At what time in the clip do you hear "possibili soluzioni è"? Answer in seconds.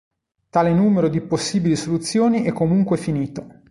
1.21-2.51